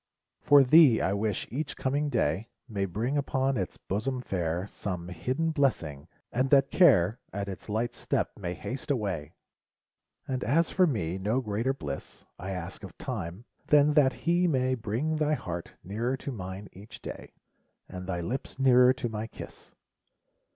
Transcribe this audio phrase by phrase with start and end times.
[0.39, 5.51] For thee I wish each coming day May bring upon its bosom fair Some hidden
[5.51, 9.33] blessing, and that Care At its light step may haste away!
[10.27, 14.73] And as for me^ no greater bliss I ask of Time, than that he may
[14.73, 17.33] Bring thy heart nearer mine each day,
[17.87, 19.71] And thy lips nearer to my kiss